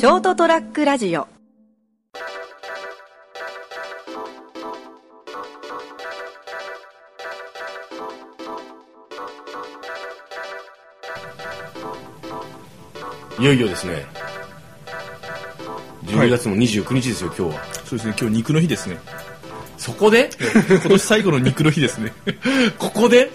[0.00, 1.28] ショートトラックラジオ。
[13.38, 14.06] いよいよですね。
[16.06, 17.64] 12月も29日ですよ、今日は。
[17.84, 18.96] そうですね今日肉の日ですね。
[19.76, 20.30] そこで？
[20.66, 22.14] 今年最後の肉の日ですね。
[22.80, 23.30] ここで、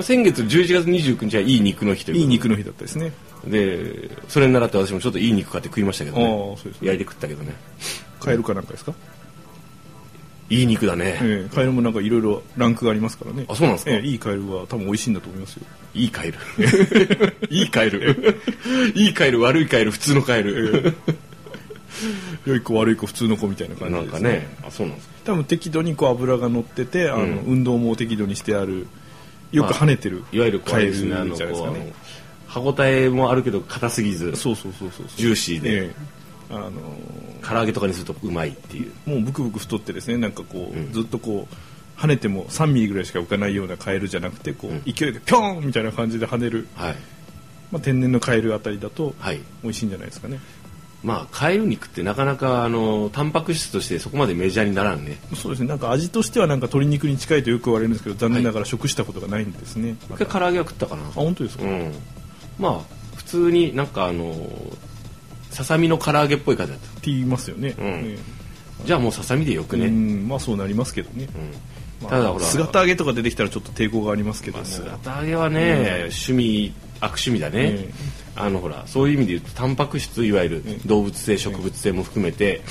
[0.00, 3.12] 先月11月29日はいい肉の日ということいい肉の日だったですね
[3.46, 6.88] でそれに習って私もちょっといい肉買って食いましたけどああねそうですね。
[6.88, 7.54] 焼いて食ったけどね。
[8.20, 8.92] カエルかなんかですか、
[10.50, 13.44] いい肉だね、ええカエルもなんかいろいろランクがありますからね。
[13.48, 13.90] あそうなんですか？
[13.92, 15.62] ええいいカエルは多分美味しいんだと思いますよ。
[15.94, 16.38] いいカエル。
[17.50, 18.40] いいカエル。
[18.94, 20.94] いいカエル悪いカエル普通のカエル。
[22.46, 24.20] 良い子悪い子普通の子みたいな感じなんですね。
[24.20, 24.56] かね。
[24.66, 25.14] あそうなんですか。
[25.26, 27.38] 多分適度にこう油が乗ってて、あのうん。
[27.46, 28.86] 運動も適度にしてある
[29.52, 31.14] よく跳ねてるいわゆるこうあカエルじゃれですね。
[31.16, 31.92] あのないですかねこう
[32.48, 36.18] 歯ごたえもあるけど硬すぎずそうそうそうそうジューシーで、ええ。
[36.50, 36.70] あの
[37.46, 38.92] 唐揚げとかにするとうまいっていう。
[39.04, 40.92] もうブクブク太ってですねなんかこう、うん。
[40.92, 44.82] ずっとこう跳ねても3ミリぐらいしか浮かないようなカエルじゃなくてこう、うん。
[44.84, 46.96] 勢いでピョーンみたいな感じで跳ねる、はい。
[47.70, 49.40] まあ、天然のカエルあたりだとはい。
[49.62, 50.40] 美味しいんじゃないですかね。
[51.04, 55.18] まあカエル肉ってなかなかあのタンパク質としてそこまでメジャーにならんね。
[55.36, 55.68] そうですね。
[55.68, 61.02] なんか味としてはなんか鶏肉に近いとよく言われるんですけど残念ながら食したことがないんですね、一回唐揚げは食ったかな。
[61.02, 61.92] あ本当ですか、うん
[62.58, 62.80] まあ
[63.16, 64.34] 普通になんかあの
[65.50, 66.88] ささみの唐揚げっぽい感じだった。
[66.88, 67.84] って言いますよね、うん。
[67.86, 68.18] え
[68.84, 70.28] じゃあもうささみでよくえね、うん。
[70.28, 71.28] まあそうなりますけどね、
[72.00, 72.06] うん。
[72.06, 77.90] まあただほら姿揚げとか出てきたらちょっと抵抗がありますけども、姿揚げはね、趣味悪趣味だね、え
[78.36, 82.62] あのほらそういう意味で言うとタンパク質いわゆるえ動物性植物性も含めて、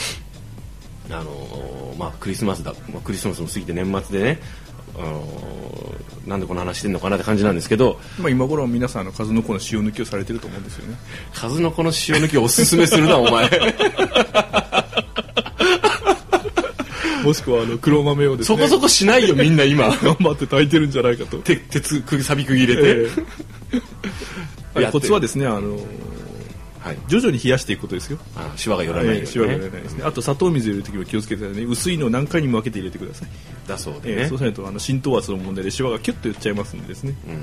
[1.10, 4.40] あのまあクリスマスだ、まあ、クリスマスも過ぎて年末でね、
[4.98, 5.24] あの
[6.26, 8.00] なんでこの話してんのかなって感じなんですけど。
[8.20, 10.98] まあ、今頃は皆さんあの数の子の塩抜きをされてると思うんですよね。
[11.34, 13.50] 数の子の塩抜きをおすすめするなお前。
[17.24, 18.58] もしくはあの黒豆をですね。
[18.58, 19.90] そこそこしないよみんな今。
[19.90, 23.10] 頑張って炊いてるんじゃないかと、て鉄くさびく切れて、え
[24.78, 24.82] え。
[24.82, 25.82] やってコツはですねあのはい
[27.08, 28.20] 徐々に冷やしていくことですよ。
[28.36, 30.04] あシワが寄らないように、シワが寄らないですね。
[30.04, 33.30] あと砂糖水入れる時も気をつけてね薄いのを何回にも分けて入れてください、
[33.68, 37.34] だそうでね、ええそうしないとあの浸透圧の問題でシワがキュッと寄っちゃいますんでですね、うん。
[37.34, 37.40] ま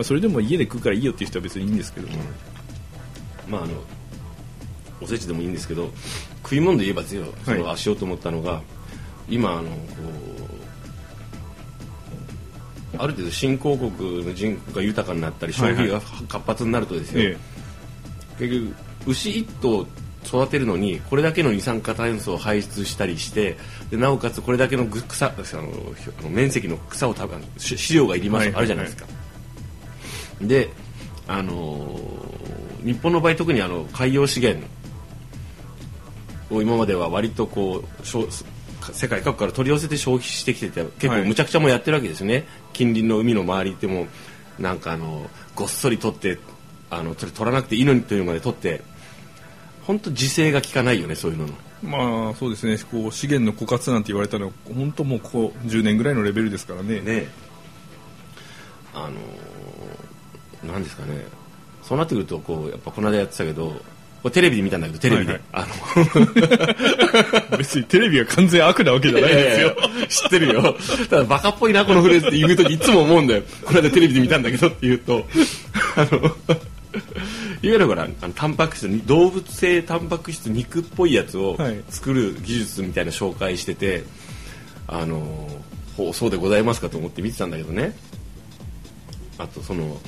[0.00, 2.08] あ、それでも家で食うからいいよっていう人は別にいいんですけど。
[2.08, 2.14] も、
[3.48, 3.74] まああの
[5.00, 5.90] おせちでもいいんですけど
[6.42, 8.62] 食い物で言えばですよそれはしようと思ったのが、
[9.28, 9.66] 今あのこ
[12.94, 17.36] うある程度新興国の人口が豊かになったり消費が活発になるとですよ、え
[18.38, 18.74] 結局
[19.06, 19.86] 牛1頭
[20.24, 23.56] 育てるのにこれだけの二酸化炭素を排出したりして
[23.90, 25.62] でなおかつこれだけのぐ草あの
[26.18, 29.06] あの面積の草を食べし飼料がいりますあるじゃないですか。
[30.40, 30.68] で
[31.28, 32.26] あのー
[32.86, 34.64] 日本の場合特にあの海洋資源
[36.52, 38.06] を今までは割とこう
[38.92, 41.24] 世界各国から取り寄せて消費してきてて結構はい。
[41.24, 44.06] むちゃくちゃもやってるわけですよね、近隣の海の周りっても
[44.60, 46.38] うなんかあのごっそり取って
[46.90, 48.82] あのそれ取らなくていいのにというまで取って
[49.86, 51.52] 本当自制が効かないよねそういうのの。
[51.82, 52.76] まあそうですね。
[52.90, 57.00] こう資源の枯渇なんて言われたのは本当もうここ10年ぐらいのレベルですからね。
[57.00, 57.28] ね
[58.94, 59.10] あ
[60.64, 61.24] のなんですかね。
[61.82, 65.66] そうなってくるとこうやっぱこの間やってたけどこれテレビで見たんだけどテレビで、はいあ
[67.56, 69.76] 別にテレビが完全悪なわけじゃのないですよ。
[70.08, 70.76] 知ってるよ。
[71.08, 73.42] ただバカっぽいなこのフレーズって言う時いつも思うんだよ。
[73.64, 75.26] この間テレビで見たんだけどって言うと
[75.94, 76.34] あの
[77.62, 81.82] いわゆるほらあのタンパク質に動物性タンパク質肉っぽいやつをはい。
[81.88, 84.04] 作る技術みたいな紹介してて、
[84.86, 85.48] あの
[85.96, 87.96] ほうそうでございますかと思って見てたんだけどね。
[89.38, 89.98] あとその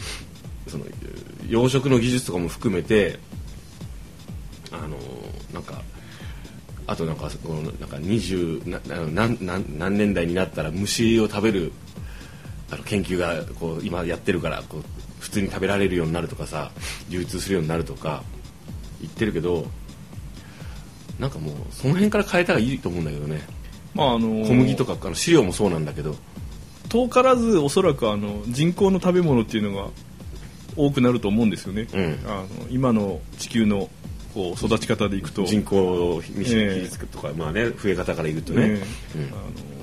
[0.67, 0.85] その
[1.49, 3.19] 養殖の技術とかも含めて
[4.71, 4.97] あの
[5.53, 5.83] なんか
[6.87, 9.29] あとなんかこのなんか20なな
[9.79, 11.73] 何年代になったら虫を食べる
[12.71, 14.85] あの研究がこう今やってるからこう
[15.19, 16.71] 普通に食べられるようになるとかさ
[17.09, 18.23] 流通するようになるとか
[19.01, 19.67] 言ってるけど
[21.19, 23.41] なんかもうその辺から変えたらいいと思うんだけどね。
[23.95, 26.17] まああの小麦とかあの飼料もそうなんだけど。
[26.89, 29.91] 遠からずおそらくあの人工の食べ物っていうのが
[30.77, 32.19] 多くなると思うんですよね、うん。
[32.27, 33.91] あの今の地球の
[34.33, 35.45] こう育ち方でいくと。
[35.45, 36.79] 人口比比え。
[36.79, 38.79] え率とか、まあね増え方から言うとね、ねうん。
[38.79, 39.78] あの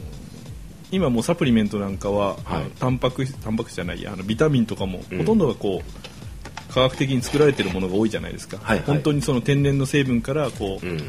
[0.92, 2.72] 今もうサプリメントなんかは、はい。
[2.80, 5.18] タンパク質タンパク質じゃないやあのビタミンとかも、うん。
[5.20, 8.86] ほとんどがこう科学的に作られてるものが多いじゃないですか、はいはい。
[8.86, 11.00] 本当にその天然の成分からこう、うん。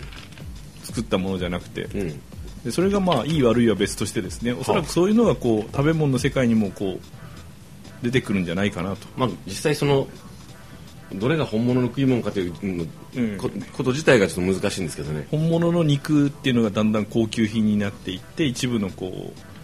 [0.84, 2.20] 作ったものじゃなくて、うん。
[2.64, 7.00] でそれがまあいい悪いは別としてですねおそらくそういうのがこう食べ物の世界にもこう
[8.02, 9.06] 出てくるんじゃないかなと。
[9.16, 10.08] まあ、実際その
[11.14, 12.52] どれが本物の食い物かという
[13.38, 15.28] こと自体がちょっと難しいんですけどね。
[15.30, 19.55] 本物の肉っていうのがだんだん高級品になっていって一部のこう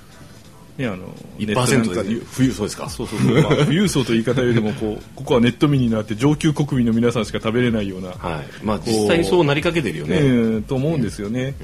[0.79, 0.97] ねあの
[1.39, 2.89] ネットなんか1%で冬そうですか。
[2.89, 8.65] そうそうそう、まあ、富裕層という言い方よりもこうここはネット民になって上級国民の皆さんしか食べれないような、はい。
[8.65, 11.55] まあ実際にそうなりかけてるよね、うんと思うんですよね、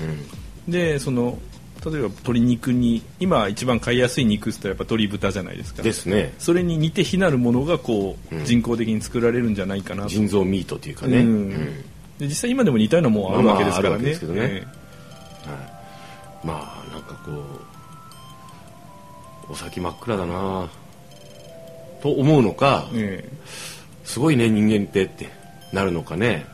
[0.67, 0.73] うん。
[0.73, 1.39] でその
[1.85, 5.83] 例えば鶏肉に今一番買いやすい肉ってやっぱ鶏豚じゃないですか。
[5.83, 6.35] ですね。
[6.39, 8.45] それに似て非なるものがこう、うん。
[8.45, 10.09] 人工的に作られるんじゃないかなと。
[10.09, 11.27] 腎臓ミートというかね、うん。
[11.27, 11.85] うん。
[12.19, 14.41] で実際今でも似たようなもんあるわけですからまあまああるわけねですけどね。
[14.43, 14.67] え
[16.45, 16.78] まあなんかこう
[19.51, 20.69] お先真っ暗だな。
[22.03, 23.31] と思うのかええ。
[24.05, 25.29] すごいね人間ってって
[25.73, 26.47] なるのかね。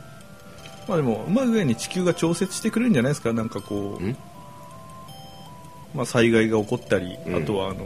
[0.87, 3.33] まあでもうまい具合に地球が調節してくれるんじゃないですか？
[3.33, 4.11] なんかこん？
[4.11, 4.15] う、
[5.93, 7.35] まあ、災害が起こったり、うん。
[7.35, 7.85] あとはあの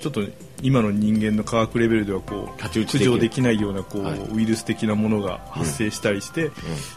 [0.00, 0.22] ちょっと
[0.62, 4.20] 今の人間の科学レベルではこう駆除できないようなこう、はい。
[4.32, 6.50] ウイルス的なものが発生したりして、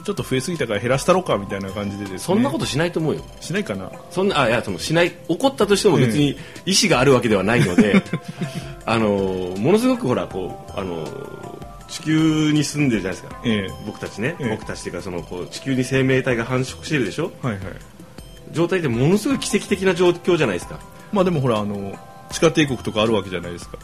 [0.04, 2.20] ちょっと増えすぎたから減らしたろかみたいな感じでね。
[2.20, 3.24] そんなことしないと思うよ。
[3.42, 3.92] しないかな。
[4.12, 8.04] そんなあいやそのしない起こったとしても別に意思があるわけではないので、
[8.86, 11.08] あのものすごくほらこうあの
[11.90, 13.42] 地球に住んでるじゃないですか。
[13.46, 14.50] え僕たちね、ええ。
[14.50, 17.32] 僕たちっていうかそのこう地球に生命体が繁殖してるでしょ。
[17.44, 17.64] えはいはい。
[18.52, 20.80] 状態でものすごい奇跡的な状況じゃないですか。
[21.12, 21.98] まあでもほらあの
[22.32, 23.78] 地下帝国とかあるわけじゃないですか。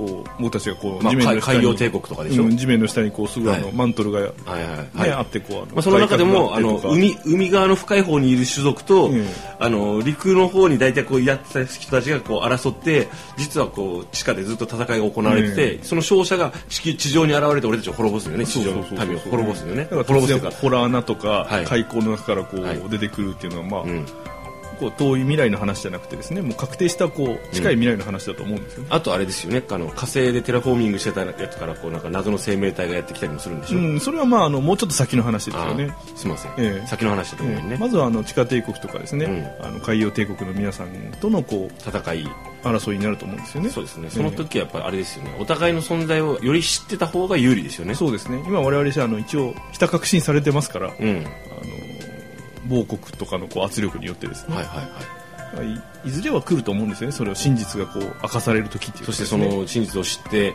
[0.00, 2.44] こう僕たちがこう、まあ地面の下に海洋帝国とかでしょ。
[2.44, 9.26] うん地面の下にこうすぐあの、はいマントルが、ねはいはいはい、あってこうあのまあ、その中でもあの海海側の深い方にいる種族と、うん
[9.58, 18.46] あの陸の方に大体こうやってた人たちがこう争って実はこう地下でずっと戦いが行われてて、その勝者が地球地上に現れて俺たちを滅ぼすんよね。
[18.46, 18.76] 地上の
[19.06, 19.82] 民を滅ぼすんよね。
[19.82, 20.48] だから滅ぼすか。
[20.48, 21.66] 突然ホラー穴とか、はい。
[21.66, 22.80] 海溝の中からこう、はい。
[22.88, 24.06] 出てくるっていうのはまあ、うん
[24.80, 29.62] こう遠い未来の話じゃなくてですねもう確定したこう近い未来の話だと思うんですよね、あとあれですよね。
[29.70, 35.94] あの火星でテラフォーミングしてたやつからこうなんか謎の生命体がやってきたりもするんでしょ、うんそれはまああのもうちょっと先の話ですよね。
[36.16, 36.86] すみません、ええ。
[36.86, 39.26] 先の話だと思うね、ええまずはあの地下帝国とかですね、
[39.60, 39.66] うん。
[39.66, 40.88] あの海洋帝国の皆さん
[41.20, 42.26] とのこう戦い。
[42.62, 43.70] 争いになると思うんですよね。
[43.70, 44.10] そうですね。
[44.10, 45.34] その時はやっぱりあれですよね。
[45.38, 47.94] お互いの存在をより知ってた方が有利ですよね。
[47.94, 48.42] そうですね。
[48.46, 51.08] 今我々じゃあの一応ひた確信されてますから、うん。
[51.08, 51.89] はいあの
[52.70, 54.84] 某国とかのこう圧力によってですね、はいはい
[56.04, 56.08] い。
[56.08, 57.12] いずれは来ると思うんですよね。
[57.12, 60.54] それを真実がこう明かされる時っていうかそしてその真実を知って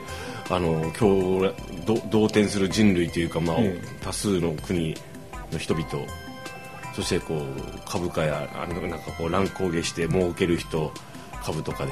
[0.50, 3.98] あの今日ど同点する人類というか、まあええ。
[4.02, 4.96] 多数の国
[5.52, 5.88] の人々
[6.96, 7.42] そしてこう
[7.86, 10.92] 株価やあのなんかこう乱高下して儲ける人
[11.44, 11.92] 株とかで。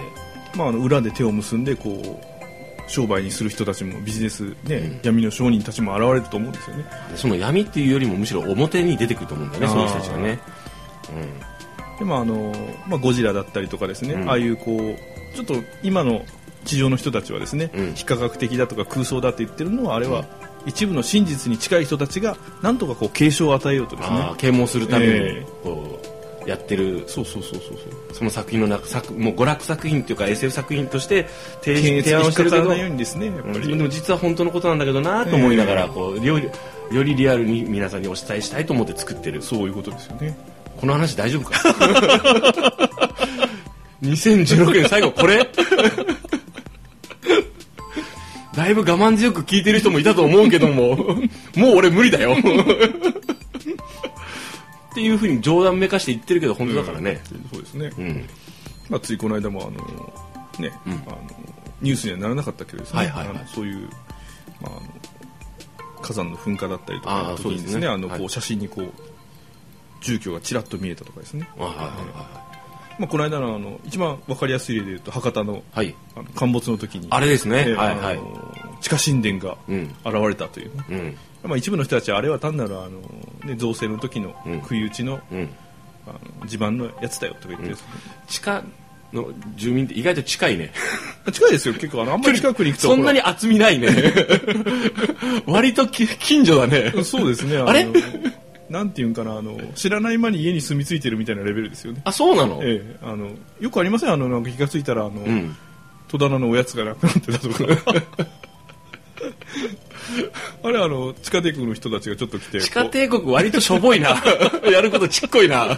[0.56, 2.33] まあ、あの裏で手を結んでこう
[2.88, 5.00] 商売にする人たちもビジネス、ねうん。
[5.04, 6.86] 闇の商人たちも現れると思うんですよね。
[7.16, 10.40] その闇っていうよりもむしろ表に出てくると思うんだよねそういう人たちがね、
[12.00, 12.54] でまああの、
[12.88, 14.30] まあ、ゴジラだったりとかですね、うん。
[14.30, 16.26] ああいうこうちょっと今の
[16.66, 17.94] 地上の人たちはですね、うん。
[17.94, 20.26] 非科学的だとか空想だって言ってるのはあれは、
[20.66, 24.34] 一部の真実に近い人たちがなんとかこう警鐘を与えようとですね。
[24.38, 25.12] 啓蒙するために。
[25.12, 25.46] ええ。
[25.64, 26.13] こう
[26.46, 27.78] やってるそうそうそうそうそう。
[28.14, 31.28] その作品の中作もう娯楽作品っていうか SF 作品として
[31.62, 32.74] 提案をしてるけどう
[33.72, 35.88] にでも実は本当のことなんだけどなと思いながら、ええ。
[35.90, 36.50] こうより
[36.92, 39.42] よりリアルに皆さんにお伝えしたいと思って作ってる。
[39.42, 40.38] そういうことですよね。
[40.80, 41.60] この話大丈夫か？
[44.04, 45.50] 2016年最後これ？
[48.56, 50.96] だいぶ我慢強く聞いてる人もいたと思うけども。
[51.56, 52.36] もう俺無理だよ
[55.28, 57.22] ふうに冗談めかして言ってるけど本当だからね。
[57.52, 58.30] そうですね、うん。
[58.90, 59.72] まあ、ついこの間もあの、
[60.60, 60.94] ねうん。
[60.94, 61.22] あの
[61.82, 63.46] ニュースにはならなかったけどですね、はいはいはい。
[63.48, 63.90] そういう、
[64.62, 64.82] まあ、あの
[66.02, 67.88] 火山の噴火だったりとかの時にですねね。
[67.88, 68.26] あのこはい。
[68.26, 68.92] う写真にこう
[70.02, 71.86] 住居がちらっと見えたとかですね、あはいはい
[73.00, 75.64] まあ、この間のあの一番わかりやすい例で言うと博多のはい。
[75.74, 77.08] はいあの陥没の時に。
[77.10, 78.20] あれですね、えーはいはい
[78.84, 79.96] 地下神殿がうん。
[80.06, 81.50] 現れたというね、うん。
[81.50, 83.00] まあ、一部の人たちはあれは単なるあの、
[83.46, 84.60] ね、造成の時のうん。
[84.60, 85.50] 不意打ちの,、うん。
[86.06, 86.12] あ
[86.42, 87.88] の地盤のやつだよとか言ってですね、
[88.28, 88.62] 地下
[89.14, 90.74] の住民って意外と近いね。
[91.32, 91.74] 近いですよ。
[91.76, 93.88] 結構あのあんまり近くに行くとそんなにほ厚みないね。
[95.48, 96.92] 割とき近所だね。
[96.94, 97.56] らそうですね。
[97.56, 97.88] のあれ
[98.70, 102.02] なんていうんかなあの知らない間に家に住み着いてるみたいなレベルですよね。
[102.04, 103.30] あそうなの、ええ、あの
[103.62, 104.12] よくありません？
[104.12, 105.56] あのなんか気がついたらあの、うん。
[106.14, 107.94] 戸棚のおやつがなくなってたとか
[110.64, 114.22] あれあの地下帝国の人たちがちょっと来て地下こ帝国割としょぼいな。
[114.72, 115.78] やることちっこいな。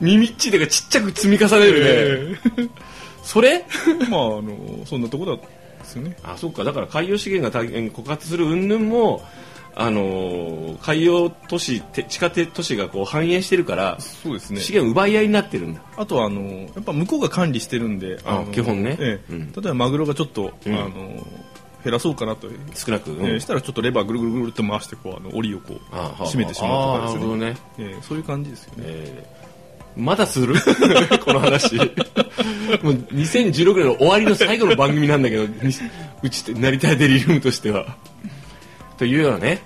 [0.00, 2.68] 耳っちいというかちっちゃく積み重ねうるね、え
[3.22, 3.50] それ？
[3.50, 3.64] え
[4.10, 5.40] まああのそんなとこだで
[5.84, 6.16] すよね。
[6.22, 6.64] あそっか。
[6.64, 9.22] だから海洋資源が大変枯渇する云々も
[9.76, 14.60] あのー海洋都市て地下都市がこう繁栄してるからそうですね。
[14.60, 15.82] 資源奪い合いになってるんだ。
[15.96, 18.96] あとはあのやっぱ向こうが管理してるんであの基本ね。
[19.00, 19.32] ええ。
[19.32, 19.52] うん。
[19.52, 20.74] 例えばマグロがちょっと、うん。
[20.74, 21.26] あの
[21.84, 23.26] 減らそうかなと、少なく、うん。
[23.26, 27.32] えーしたらちょっとレバーぐるぐるぐるっと回してこうあの檻をこうあはあ閉めてしまうとかですね。
[27.32, 29.44] あーなるえーそういう感じですよね、えー
[29.96, 30.56] まだする？
[31.24, 31.76] この話。
[31.76, 31.86] もう
[33.12, 35.72] 2016年の終わりの最後の番組なんだけどに
[36.22, 37.94] うちって成田デリリウムとしては。
[38.98, 39.62] というようなね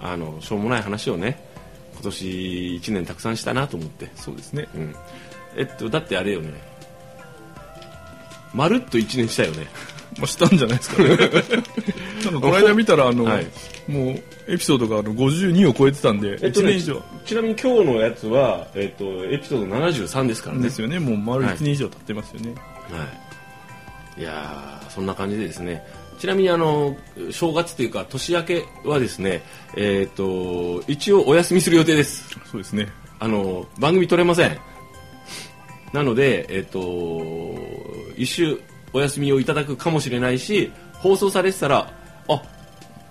[0.00, 1.38] あのしょうもない話をね
[1.94, 2.24] 今年
[2.82, 4.66] 1年たくさんしたなと思って、そうですね。
[4.74, 4.94] うん、
[5.56, 6.50] えっとだってあれよね。
[8.52, 9.68] まるっと1年したよね
[10.20, 11.16] まあ、したんじゃないですかね。
[12.40, 13.46] この間見たらあの、はい。
[13.88, 17.02] もうエピソードがあの52を超えてたんで、1えっとね年以上。
[17.24, 20.64] ちなみに今日のやつは、えっと、エピソード73ですからね。
[20.64, 20.98] ですよね。
[20.98, 22.54] もう丸1年以上経ってますよね、
[22.90, 23.06] は
[24.16, 25.84] い、いやーそんな感じでですね。
[26.18, 26.96] ちなみにあの
[27.30, 29.42] 正月というか年明けはですね
[29.74, 32.28] えっ、と一応お休みする予定です。
[32.50, 32.88] そうですね。
[33.18, 34.58] あの番組撮れません。
[35.92, 36.80] なのでえっ、と
[38.16, 38.60] 一週
[38.92, 41.90] お休みをいただくかもしれないし放送されてたら
[42.28, 42.42] あ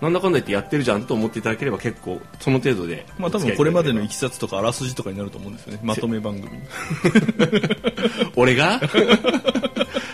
[0.00, 5.80] なんだかんだ言ってやってるじゃんと思っていただければ結構その程度でまあ多分これまでのいきさつとかあらすじとかになると思うんですよね。
[5.82, 6.58] まとめ番組
[8.36, 8.80] 俺が？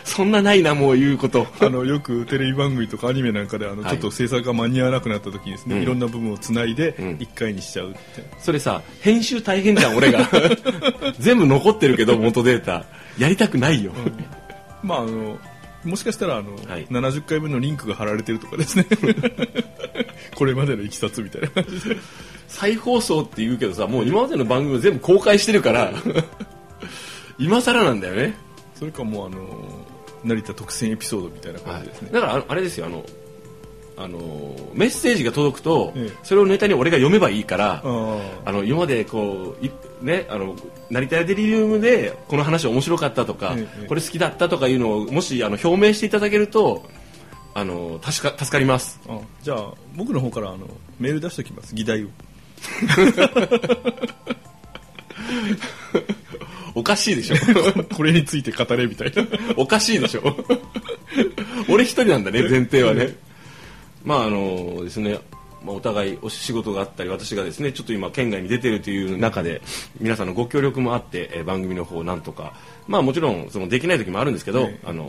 [0.02, 1.46] そんなないなもう言うこと。
[1.60, 3.90] あのよくテレビ番組とかアニメなんかであの、はい。
[3.92, 5.82] ちょっと制作が間に合わなくなった時にですね、うん。
[5.82, 7.08] いろんな部分をつないでうん。
[7.16, 7.98] 1回にしちゃうって、
[8.38, 10.28] それさ編集大変じゃん俺が。
[11.20, 12.86] 全部残ってるけど元データ。
[13.18, 13.92] やりたくないよ、
[14.82, 15.38] まああの
[15.86, 16.86] もしかしたらあの、はい。
[16.86, 18.86] 70回分のリンクが貼られてるとかですね。
[20.34, 21.48] これまでのいきさつみたいな。
[21.48, 21.96] 感じで
[22.48, 25.92] 再放送って言うけどさもう今までの番組を全部公開してるから
[27.38, 28.34] 今更なんだよね、
[28.74, 29.86] それかもうあの
[30.24, 33.04] 成田特選エピソードみたいな感じですね、だからああれですよあの
[33.98, 34.18] あの
[34.74, 36.18] メッセージが届くと、ええ。
[36.22, 39.70] それをネタに俺が読めばいいから、ああの今までこうい
[40.02, 40.54] ねあの
[40.90, 46.84] 成田デリリウムでこの話面白かったとか、ええこれ好きだったとかいうのをもしあの表明していただけると
[47.54, 49.00] あの助か助かります。
[49.08, 50.68] あじゃあ僕の方からあの
[51.00, 52.08] メール出しておきます議題を。
[56.74, 57.36] おかしいでしょ。
[57.96, 59.26] これについて語れみたいな。
[59.56, 60.36] おかしいでしょ。
[61.70, 63.16] 俺一人なんだね前提はね
[64.06, 65.20] まああのですね
[65.62, 69.60] まあお互いお仕事があったり私がですねちょっと今県外に出てるという中で
[70.00, 72.54] 皆さんのご協力もあって、えー番組の方なんとか
[72.86, 75.04] まあもちろんそのできない時もあるんですけど、ええあの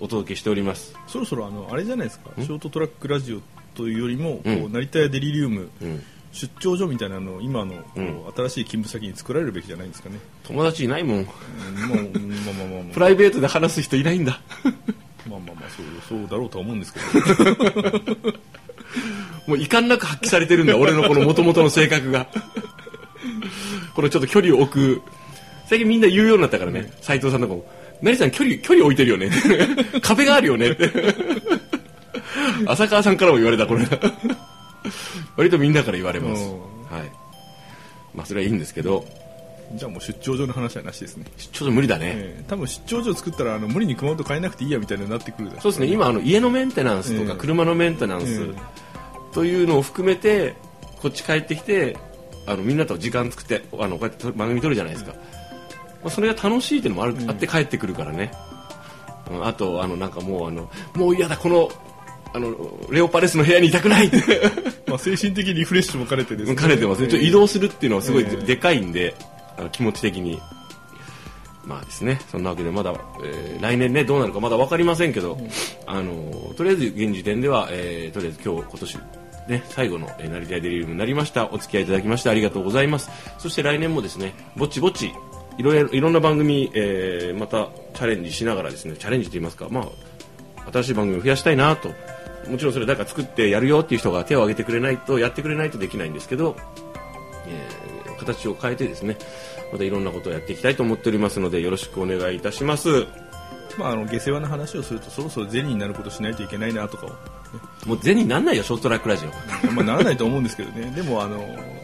[0.00, 0.94] お届けしております。
[1.08, 2.30] そろそろあのあれじゃないですか？
[2.36, 3.40] ショートトラックラジオ
[3.74, 6.02] というよりも、こううん成田やデリリウム、うん。
[6.30, 8.06] 出張所みたいなのを今のこう、うん。
[8.36, 11.18] 新しい勤務先に作られるべきじゃないんですかね、友達いないもん。
[11.18, 12.94] うんもうまあまあまあ。
[12.94, 14.40] プライベートで話す人いないんだ
[15.28, 17.04] まあまあまあそうそうだろうとは思うんですけど。
[19.46, 22.26] もう遺憾なく発揮されてるんだ俺のこの元々の性格が。
[23.94, 25.02] このちょっと距離を置く。
[25.66, 27.64] 最近みんな言うようになったからね斉藤さんとかも
[28.00, 29.30] 「成さん距離距離置いてるよね」
[30.00, 30.90] 壁があるよね」って
[32.66, 33.86] 浅川さんからも言われたこれ。
[35.36, 36.42] 割とみんなから言われます。
[36.42, 36.50] うん。
[36.96, 37.10] はい。
[38.14, 39.04] まあそれはいいんですけど
[39.74, 45.62] じゃあもう出張所の話はなしですね、ちょっと無理だね、ええ多分出張所を作ったらあの無理に熊本変えなくていいやみたいになってくるでしょ。
[45.62, 45.86] そうですね。
[45.88, 47.38] 今あの家のメンテナンスとかええ。
[47.38, 48.54] 車のメンテナンスえ
[49.34, 50.54] というのを含めて
[51.02, 51.96] こっち帰ってきて
[52.46, 55.18] あのみんなと時間作ってあのこうやって番組撮るじゃないですか、ま
[56.04, 57.30] あ、それが楽しいっていうのもある、うん。
[57.30, 58.48] あって帰ってくるからね、うん
[59.42, 61.68] あとあのなんかもうあのもう嫌だこの
[62.32, 62.54] あの
[62.90, 64.18] レオパレスの部屋にいたくないって。
[64.88, 66.56] まあ、精神的リフレッシュも兼ねてですね。
[66.56, 67.08] 兼ねてますね。
[67.08, 68.44] ちょっと移動するっていうのはすごいええ。
[68.44, 69.14] でかいんで
[69.58, 70.40] あの気持ち的に。
[71.64, 72.18] まあですね。
[72.30, 75.36] そんなわけでまだ、えー来年ねどうなるかまだ分かりませんけど、
[75.86, 78.98] あのとりあえず現時点では、えーとりあえず今日今年
[79.48, 81.50] ね、最後の、えー、成田デリリウムになりました。
[81.50, 83.10] お付き合いいただきましてありがとうございます。
[83.38, 85.12] そして来年もですねぼちぼち
[85.58, 89.82] いろいろいろんな番組、えーまたチャレンジしながらですねチャレンジといいますかま
[90.66, 91.90] あ新しい番組を増やしたいなと。
[92.48, 96.56] もちろんそれ誰か作ってやるよっていう人が手を挙げてくれないとやってくれないとできないんですけど、
[97.46, 99.16] えー形を変えてですね
[99.72, 103.06] またいろんなことをやっていきたいと思っておりますのでよろしくお願いいたします。
[103.78, 107.10] まあ、あの下世話な話をするとそろそろ銭になることしないといけないなとかを、
[107.86, 109.30] もう銭になんないよショートトラックラジオ。
[109.70, 110.90] まあ、ならないと思うんですけどね。
[110.96, 111.38] でもあの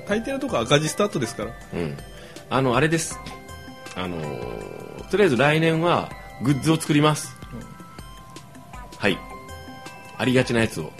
[0.08, 1.52] 大抵のとこ赤字スタートですから。
[1.72, 1.96] うん。
[2.50, 3.16] あのあれです。
[3.94, 6.10] あのーとりあえず来年は
[6.42, 7.36] グッズを作ります、
[8.98, 9.18] はい。
[10.18, 10.90] ありがちなやつを。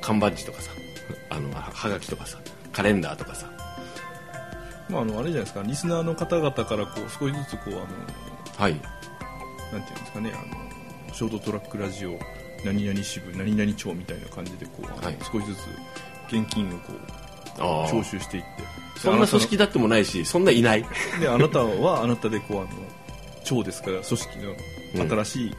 [0.00, 0.72] 缶バッジとかさ。
[1.30, 2.38] あのははがきとかさ。
[2.74, 3.53] カレンダーとかさ
[4.94, 7.86] まあ、あのあれじゃないですかリスナーの方々からこう少しずつこうあの
[8.56, 8.80] はい。
[9.72, 12.16] なんていうんですかねあのショートトラックラジオ
[12.64, 15.16] 何々支部何々町みたいな感じでこう、はい。
[15.20, 15.58] 少しずつ
[16.32, 16.92] 現金をこ
[17.56, 18.48] う徴収していって。
[19.00, 20.84] そんな組織だってもないしそんないない。
[21.20, 22.68] であなたはあなたでこうあの
[23.44, 24.38] 町ですから組織
[24.94, 25.54] の新しい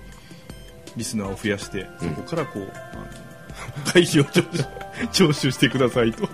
[0.95, 3.05] リスナーを増やしてそこからこう、あの
[3.91, 4.63] 会費を徴収
[5.11, 6.27] 徴収してくださいと。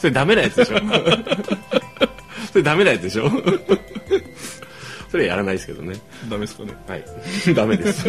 [0.00, 0.76] それダメなやつでしょ
[2.52, 3.28] それダメなやつでしょ？
[5.10, 5.94] それやらないですけどね。
[6.30, 6.72] ダメですかね。
[6.86, 7.04] はい。
[7.54, 8.06] ダメです。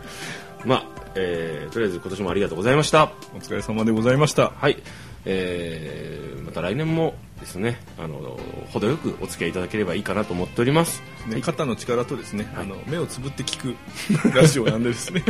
[0.64, 3.12] まあ、えーとりあえず今年もありがとうございました。
[3.34, 4.52] お疲れ様でございました。
[4.56, 4.78] はい、
[5.24, 8.38] えーまた来年もですねあの
[8.72, 11.02] 程よくお付き合いいただければいいかなと思っております。
[11.28, 15.22] ね、肩の力とですね、あの目をつぶって聞くラジオなんでですね。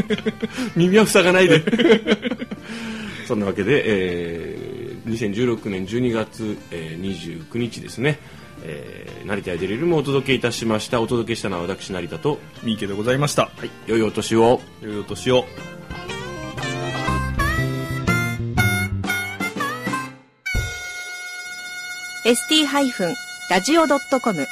[0.76, 1.62] 耳は塞がないで。
[3.26, 8.18] そんなわけで、えー2016年12月、えー29日ですね、
[8.62, 11.00] えー成田やデリルもお届けいたしました。
[11.00, 13.50] お届けしたのは私成田と、三池でございました。
[13.56, 14.60] はい、良いお年を。
[14.82, 15.44] 良いお年を。
[15.44, 15.80] ー
[22.24, 24.46] ST-radio.com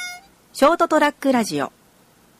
[0.53, 1.71] ショートトラックラジオ